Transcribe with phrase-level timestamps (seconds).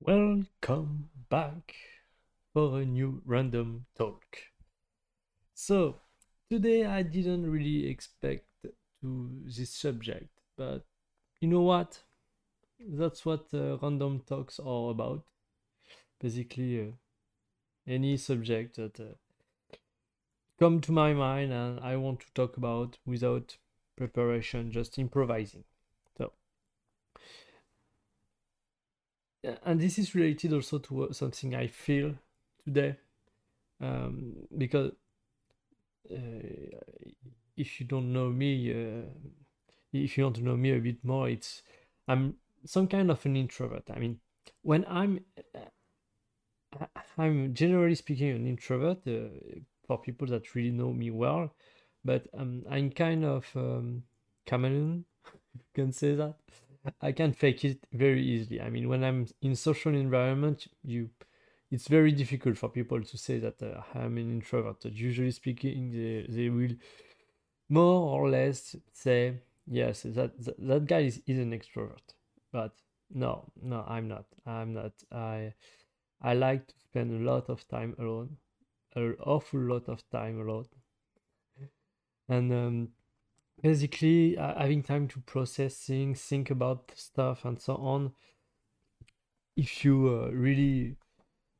[0.00, 1.74] Welcome back
[2.52, 4.24] for a new random talk.
[5.54, 5.96] So,
[6.50, 10.86] today I didn't really expect to this subject, but
[11.40, 12.02] you know what?
[12.80, 15.24] That's what uh, random talks are about.
[16.20, 16.92] Basically, uh,
[17.86, 19.14] any subject that uh,
[20.58, 23.56] come to my mind and I want to talk about without
[23.96, 25.64] preparation, just improvising.
[26.18, 26.32] So,
[29.64, 32.14] and this is related also to something I feel
[32.64, 32.96] today,
[33.80, 34.92] um, because
[36.10, 36.78] uh,
[37.56, 39.08] if you don't know me, uh,
[39.92, 41.62] if you want to know me a bit more, it's
[42.06, 42.34] I'm
[42.64, 43.84] some kind of an introvert.
[43.94, 44.18] I mean,
[44.62, 45.20] when I'm
[45.54, 49.28] uh, I'm generally speaking an introvert uh,
[49.86, 51.54] for people that really know me well,
[52.04, 54.02] but um, I'm kind of um,
[54.46, 55.04] chameleon,
[55.54, 56.34] you can say that.
[57.00, 58.60] I can fake it very easily.
[58.60, 61.10] I mean, when I'm in social environment, you
[61.70, 64.84] it's very difficult for people to say that uh, I'm an introvert.
[64.86, 66.74] Usually speaking, they, they will
[67.68, 72.14] more or less say, yes, that, that, that guy is, is an extrovert.
[72.52, 72.72] But
[73.10, 74.26] no, no, I'm not.
[74.46, 74.92] I'm not.
[75.12, 75.54] I
[76.22, 78.38] I like to spend a lot of time alone,
[78.96, 80.66] an awful lot of time alone,
[82.28, 82.88] and um,
[83.62, 88.12] basically having time to process things, think about stuff, and so on.
[89.56, 90.96] If you uh, really,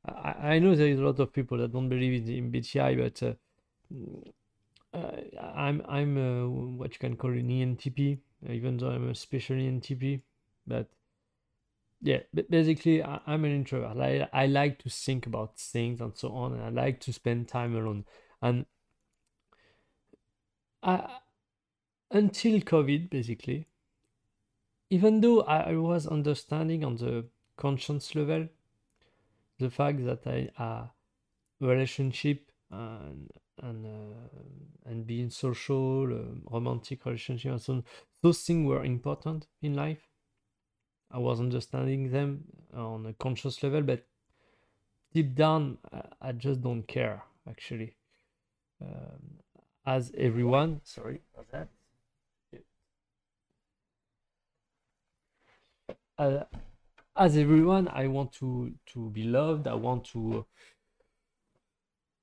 [0.07, 3.23] I, I know there is a lot of people that don't believe in, MBTI, but
[3.23, 8.19] uh, uh, I'm I'm uh, what you can call an ENTP,
[8.49, 10.23] even though I'm especially ENTP,
[10.67, 10.87] but
[12.01, 13.97] yeah, but basically I, am an introvert.
[13.99, 17.49] I I like to think about things and so on, and I like to spend
[17.49, 18.05] time alone.
[18.41, 18.67] And
[20.83, 21.19] I
[22.11, 23.67] until COVID, basically,
[24.91, 28.49] even though I, was understanding on the conscience level
[29.59, 30.89] the fact that I
[31.61, 37.85] relationship and and uh, and being social, uh, romantic relationship, and so on,
[38.23, 40.09] those things were important in life.
[41.11, 44.07] I was understanding them on a conscious level, but
[45.13, 47.97] deep down, I, I just don't care actually.
[48.81, 49.41] Um,
[49.85, 51.69] as everyone, sorry for that.
[56.19, 56.45] Uh,
[57.17, 59.69] as everyone, I want to to be loved.
[59.69, 60.47] I want to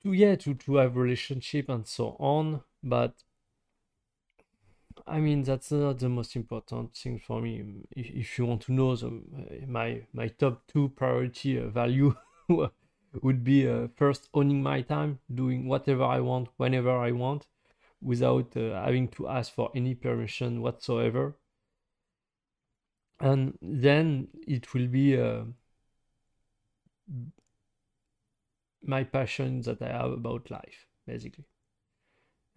[0.02, 2.62] to yeah to to have relationship and so on.
[2.84, 3.14] But
[5.08, 7.84] I mean that's not the most important thing for me.
[7.96, 9.10] If, if you want to know the,
[9.68, 12.16] my my top two priority uh, value
[13.24, 17.48] would be uh, first owning my time, doing whatever I want whenever I want,
[18.02, 21.36] without uh, having to ask for any permission whatsoever
[23.20, 25.44] and then it will be uh,
[28.84, 31.46] my passion that I have about life, basically.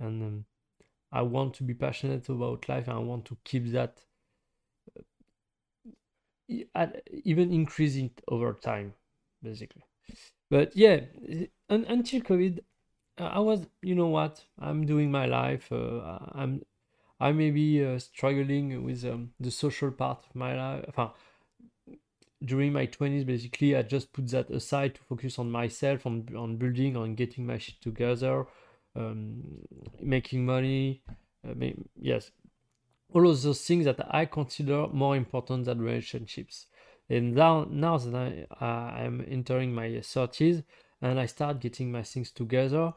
[0.00, 0.44] And um,
[1.12, 4.04] I want to be passionate about life, and I want to keep that,
[6.74, 6.86] uh,
[7.24, 8.94] even increase it over time,
[9.42, 9.82] basically.
[10.50, 11.00] But yeah,
[11.70, 12.60] un- until COVID,
[13.18, 15.70] I was, you know what, I'm doing my life.
[15.72, 16.62] Uh, I'm
[17.20, 21.10] I may be uh, struggling with um, the social part of my life.
[22.44, 26.56] during my 20s, basically, I just put that aside to focus on myself, on, on
[26.56, 28.46] building, on getting my shit together,
[28.94, 29.42] um,
[30.00, 31.02] making money.
[31.46, 31.54] Uh,
[32.00, 32.30] yes,
[33.12, 36.66] all of those things that I consider more important than relationships.
[37.08, 40.62] And now, now that I, I am entering my 30s
[41.00, 42.92] and I start getting my things together,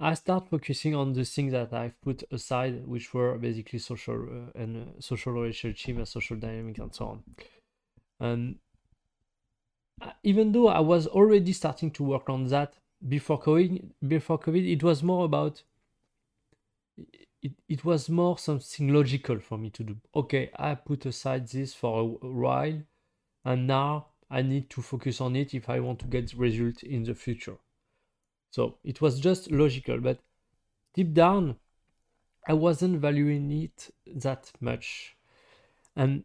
[0.00, 4.58] I start focusing on the things that I've put aside, which were basically social uh,
[4.60, 7.22] and uh, social relationship and social dynamics and so on.
[8.20, 8.58] And
[10.22, 12.74] even though I was already starting to work on that
[13.08, 15.62] before COVID, before COVID, it was more about
[17.42, 19.96] it, it was more something logical for me to do.
[20.14, 22.82] Okay, I put aside this for a while,
[23.44, 27.04] and now I need to focus on it if I want to get results in
[27.04, 27.56] the future.
[28.50, 30.18] So it was just logical, but
[30.94, 31.56] deep down,
[32.46, 35.16] I wasn't valuing it that much.
[35.94, 36.24] And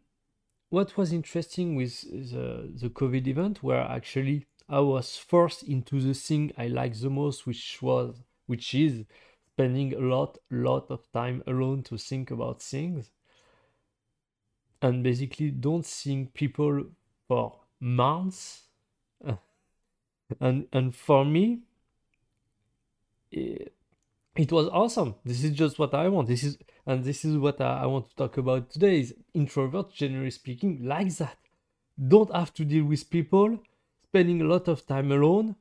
[0.70, 6.14] what was interesting with the, the COVID event, where actually I was forced into the
[6.14, 9.04] thing I like the most, which was which is
[9.52, 13.10] spending a lot, lot of time alone to think about things.
[14.82, 16.86] And basically don't think people
[17.28, 18.62] for months.
[20.40, 21.60] and and for me,
[23.34, 25.14] it was awesome.
[25.24, 26.28] This is just what I want.
[26.28, 29.00] This is and this is what I, I want to talk about today.
[29.00, 31.38] Is introverts, generally speaking, like that.
[31.96, 33.58] don't have to deal with people,
[34.08, 35.56] spending a lot of time alone.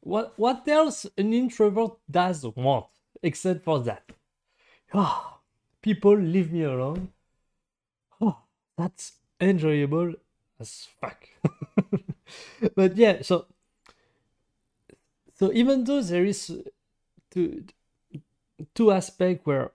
[0.00, 2.86] What what else an introvert does want
[3.22, 4.04] except for that?
[4.92, 5.38] Oh,
[5.82, 7.12] people leave me alone.
[8.20, 8.38] Oh,
[8.76, 10.14] that's enjoyable
[10.58, 11.28] as fuck.
[12.74, 13.46] but yeah, so
[15.34, 16.52] so even though there is
[17.30, 17.64] two
[18.74, 19.72] two aspects where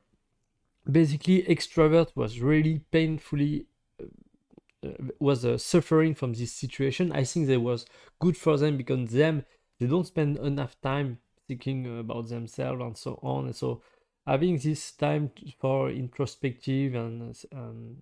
[0.89, 3.65] basically extrovert was really painfully
[3.99, 7.11] uh, was uh, suffering from this situation.
[7.11, 7.85] I think it was
[8.19, 9.45] good for them because them
[9.79, 13.45] they don't spend enough time thinking about themselves and so on.
[13.45, 13.81] And so
[14.25, 17.97] having this time for introspective and um,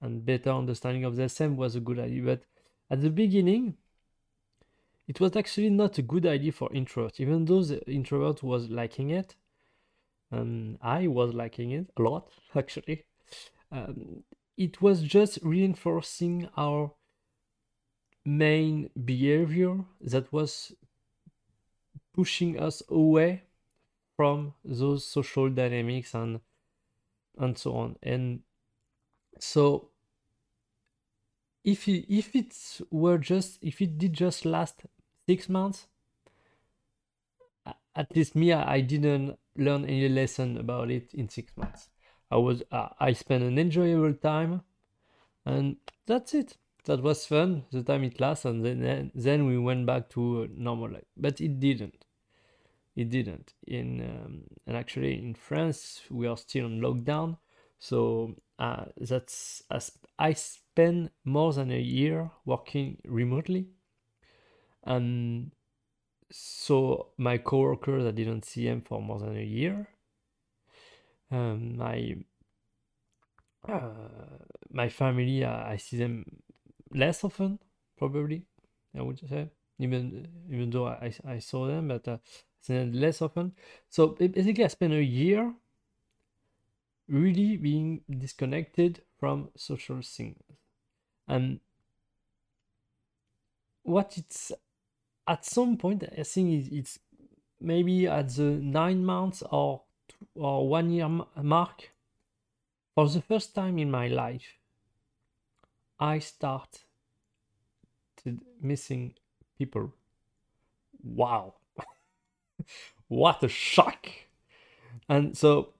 [0.00, 2.22] and better understanding of themselves was a good idea.
[2.22, 2.42] But
[2.90, 3.74] at the beginning
[5.08, 9.10] it was actually not a good idea for introverts, even though the introvert was liking
[9.10, 9.36] it.
[10.32, 13.04] Um, i was liking it a lot actually.
[13.70, 14.24] Um,
[14.56, 16.92] it was just reinforcing our
[18.24, 20.72] main behavior that was
[22.12, 23.42] pushing us away
[24.16, 26.40] from those social dynamics and
[27.38, 27.96] and so on.
[28.02, 28.40] And
[29.38, 29.90] so
[31.62, 32.54] if it, if it
[32.90, 34.84] were just if it did just last
[35.26, 35.86] six months?
[37.96, 41.88] At least me i didn't learn any lesson about it in six months.
[42.30, 44.62] I was uh, i spent an enjoyable time
[45.46, 45.76] and
[46.06, 46.58] that's it.
[46.86, 50.90] That was fun the time it lasts and then then we went back to normal
[50.92, 51.06] life.
[51.16, 52.04] But it didn't.
[52.96, 53.54] It didn't.
[53.66, 57.38] In um, and actually in france we are still on lockdown.
[57.78, 63.68] So uh, that's as i spent more than a year working remotely
[64.86, 65.52] and
[66.30, 69.88] so my coworkers i didn't see them for more than a year
[71.30, 72.16] um, my
[73.68, 73.90] uh,
[74.70, 76.24] my family uh, i see them
[76.92, 77.58] less often
[77.98, 78.42] probably
[78.96, 79.48] i would say
[79.78, 82.18] even even though i, I saw them but uh,
[82.68, 83.52] less often.
[83.88, 85.54] So basically, I spent a year
[87.08, 90.38] really being disconnected from social things.
[91.28, 91.60] And
[93.82, 94.52] what it's
[95.26, 96.98] at some point, I think it's
[97.60, 99.82] maybe at the nine months or
[100.34, 101.08] or one year
[101.42, 101.90] mark.
[102.94, 104.58] For the first time in my life,
[106.00, 106.84] I start
[108.24, 109.14] to missing
[109.58, 109.92] people.
[111.02, 111.54] Wow
[113.08, 114.08] what a shock!
[115.08, 115.74] And so,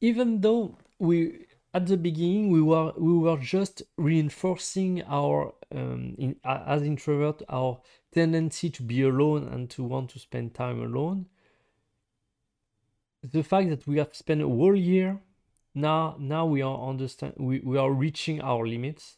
[0.00, 6.36] even though we at the beginning we were we were just reinforcing our um, in,
[6.44, 7.80] as introvert our
[8.12, 11.26] tendency to be alone and to want to spend time alone
[13.22, 15.20] the fact that we have spent a whole year
[15.74, 19.16] now now we are understand we, we are reaching our limits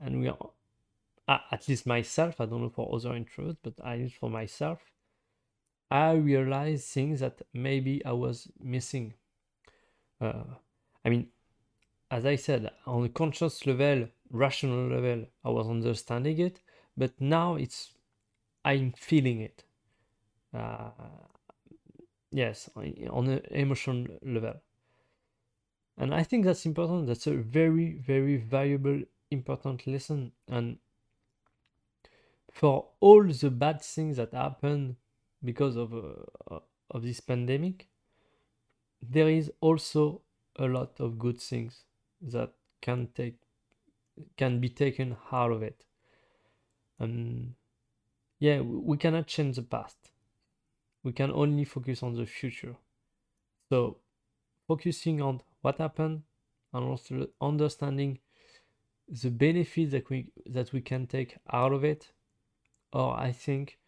[0.00, 4.12] and we are at least myself i don't know for other introverts but i need
[4.12, 4.80] for myself
[5.90, 9.14] I realized things that maybe I was missing.
[10.20, 10.44] Uh,
[11.04, 11.28] I mean,
[12.10, 16.60] as I said, on a conscious level, rational level, I was understanding it,
[16.96, 17.94] but now it's
[18.64, 19.64] I'm feeling it.
[20.54, 20.90] Uh,
[22.30, 24.60] yes, on an emotional level.
[25.98, 27.06] And I think that's important.
[27.06, 30.32] That's a very, very valuable, important lesson.
[30.48, 30.78] And
[32.50, 34.96] for all the bad things that happen
[35.44, 37.88] because of uh, of this pandemic,
[39.00, 40.22] there is also
[40.56, 41.84] a lot of good things
[42.20, 43.38] that can take
[44.36, 45.84] can be taken out of it.
[46.98, 47.54] And
[48.38, 49.96] yeah, we cannot change the past.
[51.02, 52.76] We can only focus on the future.
[53.68, 53.98] So
[54.66, 56.22] focusing on what happened
[56.72, 58.18] and also understanding
[59.08, 62.12] the benefits that we that we can take out of it,
[62.92, 63.78] or I think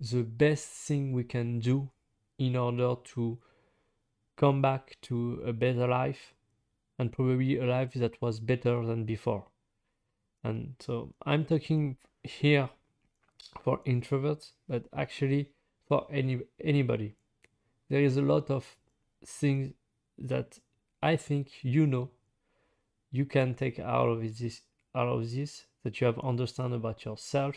[0.00, 1.90] the best thing we can do
[2.38, 3.38] in order to
[4.36, 6.32] come back to a better life
[7.00, 9.46] and probably a life that was better than before.
[10.44, 12.68] And so I'm talking here
[13.62, 15.48] for introverts, but actually
[15.88, 17.14] for any anybody.
[17.88, 18.76] There is a lot of
[19.24, 19.72] things
[20.18, 20.58] that
[21.02, 22.10] I think you know
[23.10, 24.60] you can take out of this
[24.94, 27.56] out of this that you have understand about yourself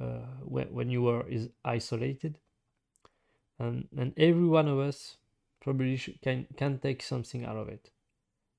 [0.00, 2.38] uh, when, when you were is isolated
[3.58, 5.16] and and every one of us
[5.60, 7.90] probably can can take something out of it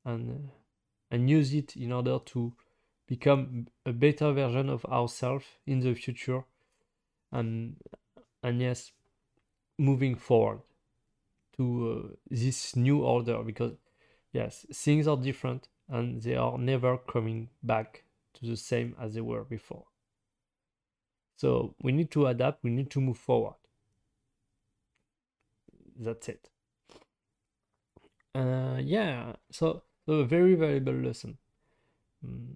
[0.06, 0.50] and
[1.12, 2.54] and use it in order to
[3.08, 6.44] become a better version of ourselves in the future
[7.32, 7.76] and
[8.44, 8.92] and yes
[9.78, 10.62] moving forward
[11.58, 13.74] to uh, this new order because
[14.34, 19.22] yes things are different and they are never coming back to the same as they
[19.22, 19.86] were before.
[21.38, 23.56] So we need to adapt, we need to move forward.
[25.98, 26.50] That's it.
[28.34, 31.38] Uh, yeah, so, so a very valuable lesson.
[32.26, 32.56] Mm.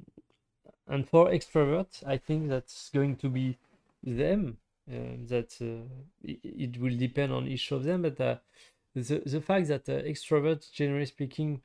[0.87, 3.57] And for extroverts, I think that's going to be
[4.03, 4.57] them.
[4.89, 5.85] Uh, that uh,
[6.23, 8.37] it, will depend on each of them, but uh,
[8.95, 11.61] the the fact that uh, extroverts, generally speaking,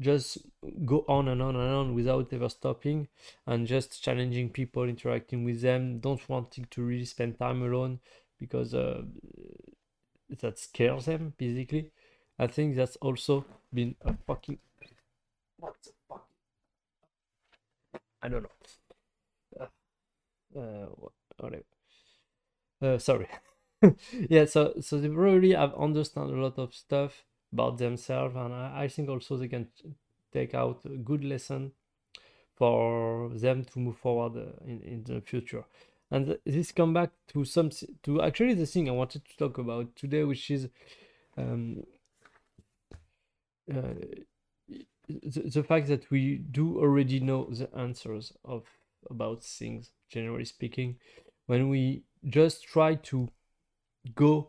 [0.00, 0.38] just
[0.84, 3.06] go on and on and on without ever stopping
[3.46, 8.00] and just challenging people, interacting with them, don't wanting to really spend time alone
[8.40, 9.02] because uh,
[10.40, 11.92] that scares them basically.
[12.40, 14.58] I think that's also been a fucking
[18.22, 18.48] I don't know.
[19.60, 20.86] Uh, uh
[21.38, 21.64] whatever.
[22.82, 23.28] Uh, sorry.
[24.30, 28.84] yeah, so so they really have understand a lot of stuff about themselves, and I,
[28.84, 29.68] I think also they can
[30.32, 31.72] take out a good lesson
[32.56, 35.64] for them to move forward uh, in, in the future.
[36.10, 37.70] And this come back to some
[38.04, 40.68] to actually the thing I wanted to talk about today, which is
[41.36, 41.84] um,
[43.72, 43.94] uh,
[45.08, 48.64] the, the fact that we do already know the answers of
[49.10, 50.96] about things, generally speaking,
[51.46, 53.28] when we just try to
[54.14, 54.48] go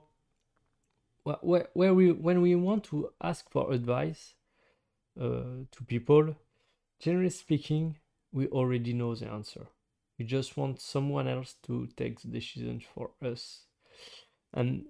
[1.24, 4.34] where, where we when we want to ask for advice
[5.20, 6.36] uh, to people
[7.00, 7.98] generally speaking
[8.36, 9.68] we already know the answer.
[10.20, 13.62] We just want someone else to take the decision for us.
[14.54, 14.86] And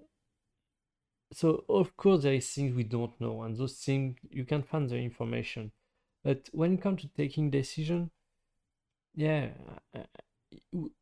[1.31, 4.89] so of course there is things we don't know and those things you can find
[4.89, 5.71] the information.
[6.23, 8.11] But when it comes to taking decision
[9.15, 9.49] yeah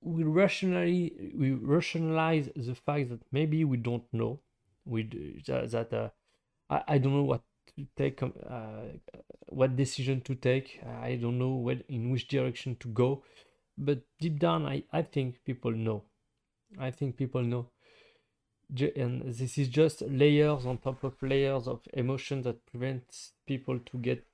[0.01, 4.39] we rationally we rationalize the fact that maybe we don't know.
[4.85, 5.03] We
[5.47, 6.09] that, that uh,
[6.69, 7.41] I, I don't know what
[7.77, 10.81] to take um, uh, what decision to take.
[10.85, 13.23] I don't know what in which direction to go.
[13.77, 16.03] But deep down i i think people know.
[16.79, 17.67] I think people know
[18.81, 23.97] and this is just layers on top of layers of emotion that prevents people to
[23.97, 24.25] get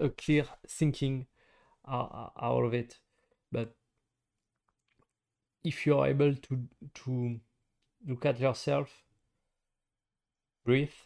[0.00, 1.26] a clear thinking
[1.86, 2.98] uh, out of it.
[3.52, 3.74] But
[5.64, 6.60] if you are able to
[6.94, 7.40] to
[8.06, 9.02] look at yourself
[10.64, 10.98] breathe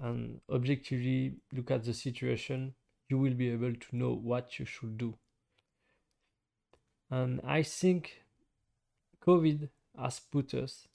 [0.00, 2.74] and objectively look at the situation
[3.08, 5.14] you will be able to know what you should do.
[7.10, 8.22] And i think
[9.26, 9.68] covid
[9.98, 10.87] has put us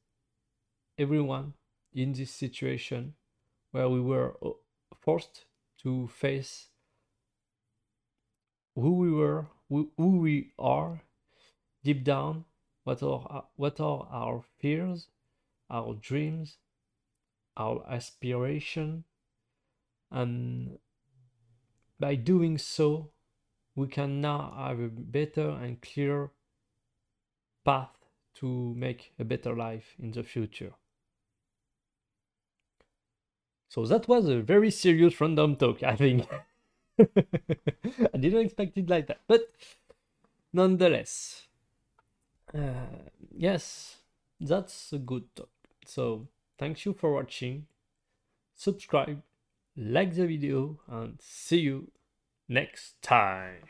[0.97, 1.53] everyone
[1.93, 3.13] in this situation
[3.71, 4.50] where we were uh,
[5.00, 5.45] forced
[5.81, 6.69] to face
[8.75, 11.01] who we were who we are
[11.83, 12.45] deep down
[12.83, 15.07] what are, what are our fears,
[15.69, 16.57] our dreams,
[17.55, 19.03] our aspiration,
[20.12, 20.77] and
[22.00, 23.12] by doing so,
[23.75, 26.31] we can now have a better and clearer
[27.65, 28.02] path
[28.36, 30.74] to make a better life in the future.
[33.70, 36.28] So that was a very serious random talk, I think.
[37.00, 39.50] I didn't expect it like that, but
[40.52, 41.48] nonetheless,
[42.54, 43.98] uh, yes,
[44.40, 45.50] that's a good talk.
[45.86, 46.28] So
[46.60, 47.66] thanks you for watching.
[48.56, 49.22] Subscribe,
[49.75, 51.92] like the video, and see you
[52.48, 53.63] next time.